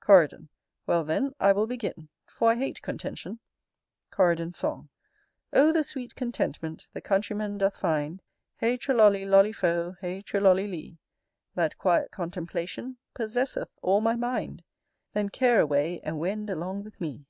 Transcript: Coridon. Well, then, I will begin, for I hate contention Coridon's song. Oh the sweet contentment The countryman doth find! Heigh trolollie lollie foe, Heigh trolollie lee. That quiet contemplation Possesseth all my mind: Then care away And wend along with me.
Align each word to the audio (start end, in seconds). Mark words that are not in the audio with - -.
Coridon. 0.00 0.48
Well, 0.86 1.04
then, 1.04 1.34
I 1.38 1.52
will 1.52 1.66
begin, 1.66 2.08
for 2.24 2.50
I 2.52 2.54
hate 2.54 2.80
contention 2.80 3.40
Coridon's 4.10 4.56
song. 4.56 4.88
Oh 5.52 5.70
the 5.70 5.82
sweet 5.82 6.14
contentment 6.14 6.88
The 6.94 7.02
countryman 7.02 7.58
doth 7.58 7.76
find! 7.76 8.22
Heigh 8.56 8.78
trolollie 8.78 9.26
lollie 9.28 9.52
foe, 9.52 9.96
Heigh 10.00 10.22
trolollie 10.22 10.70
lee. 10.70 10.98
That 11.56 11.76
quiet 11.76 12.10
contemplation 12.10 12.96
Possesseth 13.14 13.68
all 13.82 14.00
my 14.00 14.16
mind: 14.16 14.64
Then 15.12 15.28
care 15.28 15.60
away 15.60 16.00
And 16.02 16.18
wend 16.18 16.48
along 16.48 16.84
with 16.84 16.98
me. 16.98 17.26